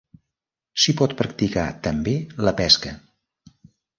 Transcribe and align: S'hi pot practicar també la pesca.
S'hi 0.83 0.95
pot 1.01 1.13
practicar 1.19 1.67
també 1.87 2.15
la 2.47 2.53
pesca. 2.61 2.95